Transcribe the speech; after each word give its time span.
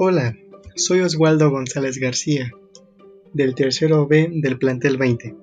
Hola, 0.00 0.36
soy 0.76 1.00
Oswaldo 1.00 1.50
González 1.50 1.98
García, 1.98 2.52
del 3.32 3.56
tercero 3.56 4.06
B 4.06 4.30
del 4.32 4.56
plantel 4.56 4.96
20. 4.96 5.34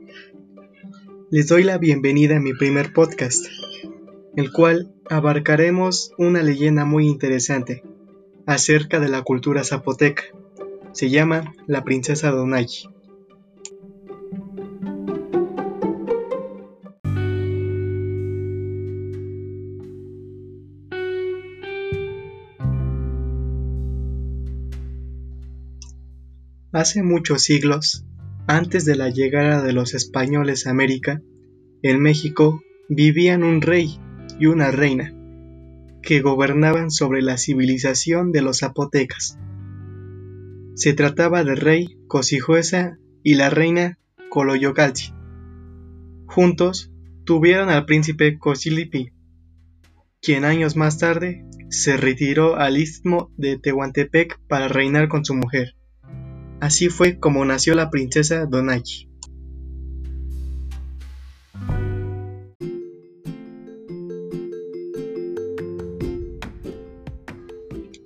Les 1.29 1.49
doy 1.49 1.63
la 1.63 1.78
bienvenida 1.78 2.37
a 2.37 2.39
mi 2.39 2.53
primer 2.53 2.94
podcast, 2.94 3.47
el 4.37 4.53
cual 4.53 4.94
abarcaremos 5.10 6.13
una 6.17 6.41
leyenda 6.41 6.85
muy 6.85 7.05
interesante 7.05 7.83
acerca 8.46 9.01
de 9.01 9.10
la 9.10 9.23
cultura 9.23 9.65
zapoteca. 9.65 10.23
Se 10.94 11.10
llama 11.10 11.53
La 11.67 11.83
Princesa 11.83 12.31
Donayi. 12.31 12.94
Hace 26.75 27.03
muchos 27.03 27.43
siglos, 27.43 28.05
antes 28.47 28.84
de 28.84 28.97
la 28.97 29.09
llegada 29.09 29.61
de 29.61 29.71
los 29.71 29.93
españoles 29.93 30.67
a 30.67 30.71
América, 30.71 31.21
en 31.81 32.01
México 32.01 32.61
vivían 32.89 33.43
un 33.43 33.61
rey 33.61 33.98
y 34.41 34.48
una 34.48 34.71
reina 34.71 35.13
que 36.01 36.20
gobernaban 36.20 36.91
sobre 36.91 37.21
la 37.21 37.38
civilización 37.38 38.34
de 38.34 38.41
los 38.41 38.59
zapotecas. 38.59 39.39
Se 40.73 40.91
trataba 40.91 41.45
del 41.45 41.55
rey 41.55 41.98
Cosijuesa 42.09 42.98
y 43.23 43.35
la 43.35 43.49
reina 43.49 43.98
Coloyocalchi. 44.29 45.13
Juntos 46.26 46.91
tuvieron 47.23 47.70
al 47.70 47.85
príncipe 47.85 48.37
Cosilipi, 48.37 49.13
quien 50.21 50.43
años 50.43 50.76
más 50.76 50.98
tarde 50.98 51.45
se 51.70 51.95
retiró 51.95 52.57
al 52.57 52.76
istmo 52.76 53.31
de 53.37 53.57
Tehuantepec 53.57 54.41
para 54.49 54.68
reinar 54.68 55.07
con 55.07 55.23
su 55.23 55.35
mujer. 55.35 55.73
Así 56.59 56.89
fue 56.89 57.20
como 57.20 57.45
nació 57.45 57.75
la 57.75 57.89
princesa 57.89 58.45
Donayi. 58.45 59.09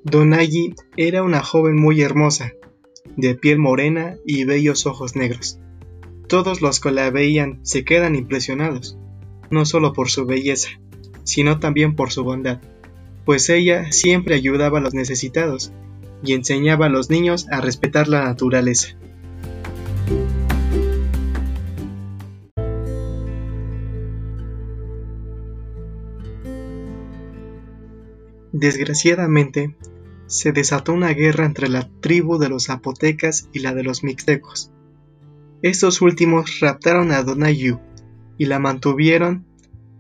Donayi 0.03 0.73
era 0.97 1.21
una 1.21 1.43
joven 1.43 1.75
muy 1.75 2.01
hermosa, 2.01 2.53
de 3.15 3.35
piel 3.35 3.59
morena 3.59 4.15
y 4.25 4.43
bellos 4.43 4.87
ojos 4.87 5.15
negros. 5.15 5.59
Todos 6.27 6.61
los 6.61 6.79
que 6.79 6.91
la 6.91 7.11
veían 7.11 7.59
se 7.63 7.85
quedan 7.85 8.15
impresionados, 8.15 8.97
no 9.51 9.65
solo 9.65 9.93
por 9.93 10.09
su 10.09 10.25
belleza, 10.25 10.69
sino 11.23 11.59
también 11.59 11.95
por 11.95 12.11
su 12.11 12.23
bondad, 12.23 12.59
pues 13.25 13.49
ella 13.49 13.91
siempre 13.91 14.33
ayudaba 14.33 14.79
a 14.79 14.81
los 14.81 14.95
necesitados 14.95 15.71
y 16.23 16.33
enseñaba 16.33 16.87
a 16.87 16.89
los 16.89 17.09
niños 17.09 17.47
a 17.51 17.61
respetar 17.61 18.07
la 18.07 18.23
naturaleza. 18.23 18.97
Desgraciadamente, 28.51 29.75
se 30.27 30.51
desató 30.51 30.93
una 30.93 31.13
guerra 31.13 31.45
entre 31.45 31.69
la 31.69 31.89
tribu 32.01 32.37
de 32.37 32.49
los 32.49 32.65
zapotecas 32.65 33.47
y 33.53 33.59
la 33.59 33.73
de 33.73 33.83
los 33.83 34.03
mixtecos. 34.03 34.71
Estos 35.61 36.01
últimos 36.01 36.59
raptaron 36.59 37.11
a 37.11 37.23
Donayu 37.23 37.79
y 38.37 38.45
la 38.45 38.59
mantuvieron 38.59 39.45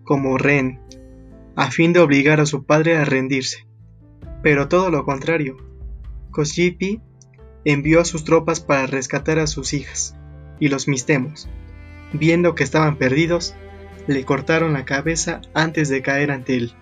como 0.03 0.37
rehén, 0.37 0.79
a 1.55 1.71
fin 1.71 1.93
de 1.93 1.99
obligar 1.99 2.39
a 2.41 2.45
su 2.45 2.65
padre 2.65 2.97
a 2.97 3.05
rendirse. 3.05 3.65
Pero 4.43 4.67
todo 4.67 4.89
lo 4.91 5.05
contrario, 5.05 5.68
Cosyipi 6.31 7.01
envió 7.65 7.99
a 8.01 8.05
sus 8.05 8.23
tropas 8.23 8.59
para 8.59 8.87
rescatar 8.87 9.39
a 9.39 9.47
sus 9.47 9.73
hijas, 9.73 10.15
y 10.59 10.69
los 10.69 10.87
mistemos, 10.87 11.49
viendo 12.13 12.55
que 12.55 12.63
estaban 12.63 12.97
perdidos, 12.97 13.55
le 14.07 14.23
cortaron 14.25 14.73
la 14.73 14.85
cabeza 14.85 15.41
antes 15.53 15.89
de 15.89 16.01
caer 16.01 16.31
ante 16.31 16.55
él. 16.55 16.73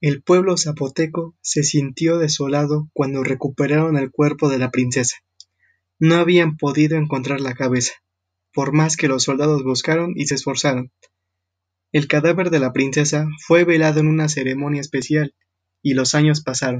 El 0.00 0.22
pueblo 0.22 0.56
zapoteco 0.56 1.36
se 1.42 1.62
sintió 1.62 2.18
desolado 2.18 2.88
cuando 2.94 3.22
recuperaron 3.22 3.98
el 3.98 4.10
cuerpo 4.10 4.48
de 4.48 4.58
la 4.58 4.70
princesa. 4.70 5.18
No 5.98 6.14
habían 6.14 6.56
podido 6.56 6.96
encontrar 6.96 7.42
la 7.42 7.52
cabeza, 7.52 7.92
por 8.54 8.72
más 8.72 8.96
que 8.96 9.08
los 9.08 9.24
soldados 9.24 9.62
buscaron 9.62 10.14
y 10.16 10.26
se 10.26 10.36
esforzaron, 10.36 10.90
el 11.92 12.06
cadáver 12.06 12.50
de 12.50 12.60
la 12.60 12.72
princesa 12.72 13.26
fue 13.44 13.64
velado 13.64 13.98
en 14.00 14.06
una 14.06 14.28
ceremonia 14.28 14.80
especial, 14.80 15.34
y 15.82 15.94
los 15.94 16.14
años 16.14 16.42
pasaron. 16.42 16.78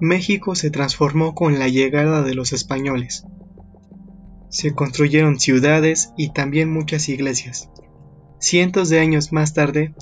México 0.00 0.54
se 0.54 0.70
transformó 0.70 1.34
con 1.34 1.58
la 1.58 1.68
llegada 1.68 2.22
de 2.22 2.34
los 2.34 2.52
españoles. 2.52 3.24
Se 4.50 4.74
construyeron 4.74 5.40
ciudades 5.40 6.12
y 6.18 6.32
también 6.32 6.70
muchas 6.70 7.08
iglesias. 7.08 7.70
Cientos 8.38 8.90
de 8.90 9.00
años 9.00 9.32
más 9.32 9.54
tarde, 9.54 9.94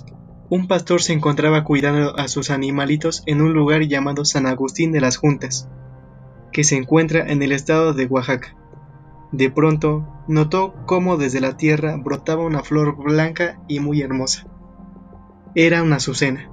un 0.51 0.67
pastor 0.67 1.03
se 1.03 1.13
encontraba 1.13 1.63
cuidando 1.63 2.19
a 2.19 2.27
sus 2.27 2.51
animalitos 2.51 3.23
en 3.27 3.43
un 3.43 3.53
lugar 3.53 3.83
llamado 3.83 4.25
San 4.25 4.47
Agustín 4.47 4.91
de 4.91 5.01
las 5.01 5.19
Juntas, 5.19 5.69
que 6.53 6.65
se 6.65 6.77
encuentra 6.77 7.31
en 7.31 7.43
el 7.43 7.53
estado 7.53 7.95
de 7.95 8.07
Oaxaca. 8.07 8.57
De 9.33 9.51
pronto 9.51 10.07
notó 10.29 10.75
cómo 10.87 11.17
desde 11.17 11.41
la 11.41 11.57
tierra 11.57 11.97
brotaba 11.97 12.45
una 12.45 12.63
flor 12.63 13.03
blanca 13.03 13.65
y 13.67 13.81
muy 13.81 14.03
hermosa. 14.03 14.47
Era 15.55 15.83
una 15.83 15.97
azucena. 15.97 16.51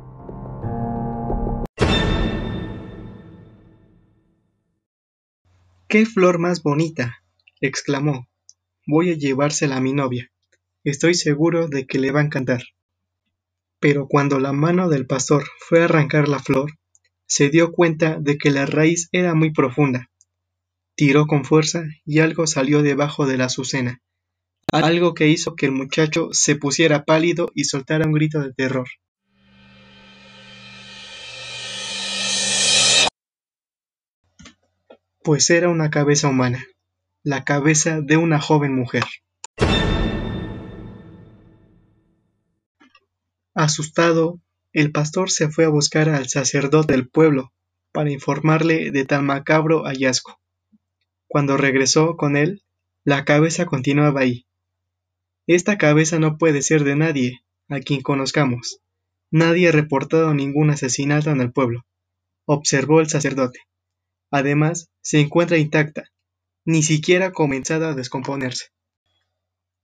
¡Qué 5.89 6.05
flor 6.05 6.39
más 6.39 6.63
bonita! 6.63 7.17
exclamó. 7.59 8.29
Voy 8.87 9.11
a 9.11 9.15
llevársela 9.15 9.75
a 9.75 9.81
mi 9.81 9.91
novia. 9.91 10.31
Estoy 10.85 11.15
seguro 11.15 11.67
de 11.67 11.85
que 11.85 11.99
le 11.99 12.11
va 12.11 12.21
a 12.21 12.23
encantar. 12.23 12.61
Pero 13.81 14.07
cuando 14.07 14.39
la 14.39 14.53
mano 14.53 14.87
del 14.87 15.05
pastor 15.05 15.43
fue 15.57 15.81
a 15.81 15.85
arrancar 15.85 16.29
la 16.29 16.39
flor, 16.39 16.71
se 17.25 17.49
dio 17.49 17.73
cuenta 17.73 18.19
de 18.21 18.37
que 18.37 18.51
la 18.51 18.65
raíz 18.65 19.09
era 19.11 19.35
muy 19.35 19.51
profunda 19.51 20.09
Tiró 20.99 21.27
con 21.27 21.45
fuerza 21.45 21.85
y 22.03 22.19
algo 22.19 22.45
salió 22.45 22.83
debajo 22.83 23.25
de 23.25 23.37
la 23.37 23.45
azucena, 23.45 24.01
algo 24.69 25.13
que 25.13 25.29
hizo 25.29 25.55
que 25.55 25.65
el 25.65 25.71
muchacho 25.71 26.27
se 26.33 26.57
pusiera 26.57 27.05
pálido 27.05 27.51
y 27.55 27.63
soltara 27.63 28.05
un 28.05 28.11
grito 28.11 28.41
de 28.41 28.51
terror. 28.51 28.89
Pues 35.23 35.49
era 35.49 35.69
una 35.69 35.89
cabeza 35.89 36.27
humana, 36.27 36.65
la 37.23 37.45
cabeza 37.45 38.01
de 38.01 38.17
una 38.17 38.41
joven 38.41 38.75
mujer. 38.75 39.05
Asustado, 43.53 44.41
el 44.73 44.91
pastor 44.91 45.31
se 45.31 45.47
fue 45.47 45.63
a 45.63 45.69
buscar 45.69 46.09
al 46.09 46.27
sacerdote 46.27 46.91
del 46.91 47.07
pueblo 47.07 47.53
para 47.93 48.11
informarle 48.11 48.91
de 48.91 49.05
tan 49.05 49.25
macabro 49.25 49.83
hallazgo. 49.85 50.38
Cuando 51.31 51.57
regresó 51.57 52.17
con 52.17 52.35
él, 52.35 52.63
la 53.03 53.23
cabeza 53.23 53.67
continuaba 53.67 54.21
ahí. 54.21 54.47
Esta 55.45 55.77
cabeza 55.77 56.17
no 56.17 56.39
puede 56.39 56.63
ser 56.63 56.83
de 56.83 56.95
nadie, 56.95 57.43
a 57.67 57.81
quien 57.81 58.01
conozcamos. 58.01 58.81
Nadie 59.29 59.69
ha 59.69 59.71
reportado 59.71 60.33
ningún 60.33 60.71
asesinato 60.71 61.29
en 61.29 61.39
el 61.39 61.51
pueblo, 61.51 61.85
observó 62.45 62.99
el 62.99 63.09
sacerdote. 63.09 63.59
Además, 64.31 64.89
se 65.01 65.19
encuentra 65.19 65.59
intacta, 65.59 66.11
ni 66.65 66.81
siquiera 66.81 67.27
ha 67.27 67.31
comenzado 67.31 67.85
a 67.85 67.93
descomponerse. 67.93 68.69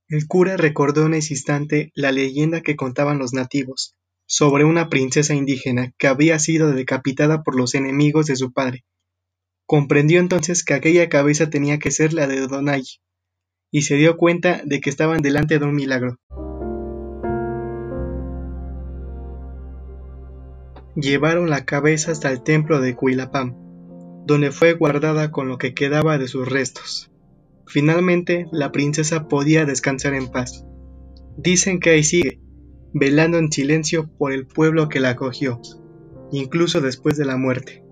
El 0.08 0.26
cura 0.26 0.56
recordó 0.56 1.06
en 1.06 1.14
ese 1.14 1.34
instante 1.34 1.92
la 1.94 2.10
leyenda 2.10 2.60
que 2.60 2.74
contaban 2.74 3.20
los 3.20 3.32
nativos, 3.32 3.94
sobre 4.26 4.64
una 4.64 4.88
princesa 4.88 5.32
indígena 5.32 5.94
que 5.96 6.08
había 6.08 6.40
sido 6.40 6.72
decapitada 6.72 7.44
por 7.44 7.56
los 7.56 7.76
enemigos 7.76 8.26
de 8.26 8.34
su 8.34 8.52
padre 8.52 8.84
Comprendió 9.66 10.20
entonces 10.20 10.64
que 10.64 10.74
aquella 10.74 11.08
cabeza 11.08 11.50
tenía 11.50 11.80
que 11.80 11.90
ser 11.90 12.12
la 12.12 12.28
de 12.28 12.46
Donay, 12.46 12.84
y 13.72 13.82
se 13.82 13.96
dio 13.96 14.16
cuenta 14.16 14.62
de 14.64 14.80
que 14.80 14.90
estaban 14.90 15.22
delante 15.22 15.58
de 15.58 15.64
un 15.64 15.74
milagro. 15.74 16.18
Llevaron 20.94 21.50
la 21.50 21.64
cabeza 21.64 22.12
hasta 22.12 22.30
el 22.30 22.42
templo 22.42 22.80
de 22.80 22.94
Cuilapam, 22.94 23.54
donde 24.24 24.52
fue 24.52 24.72
guardada 24.74 25.32
con 25.32 25.48
lo 25.48 25.58
que 25.58 25.74
quedaba 25.74 26.16
de 26.16 26.28
sus 26.28 26.48
restos. 26.48 27.10
Finalmente, 27.66 28.46
la 28.52 28.70
princesa 28.70 29.26
podía 29.26 29.66
descansar 29.66 30.14
en 30.14 30.28
paz. 30.28 30.64
Dicen 31.36 31.80
que 31.80 31.90
ahí 31.90 32.04
sigue, 32.04 32.40
velando 32.94 33.36
en 33.36 33.50
silencio 33.50 34.08
por 34.16 34.32
el 34.32 34.46
pueblo 34.46 34.88
que 34.88 35.00
la 35.00 35.10
acogió, 35.10 35.60
incluso 36.30 36.80
después 36.80 37.16
de 37.16 37.24
la 37.24 37.36
muerte. 37.36 37.85